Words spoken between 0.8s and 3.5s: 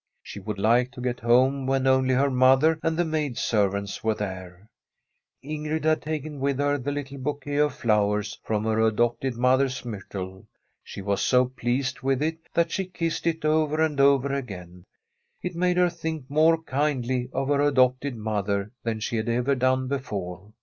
to get home when only her mother and the maid